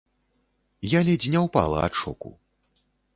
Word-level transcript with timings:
Я 0.93 0.99
ледзь 1.09 1.29
не 1.35 1.39
ўпала 1.45 1.83
ад 1.89 1.93
шоку. 2.01 2.29